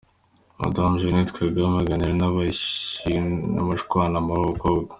[0.59, 4.89] Madamu Jeannette Kagame aganira n’abagishwanama b’abakobwa.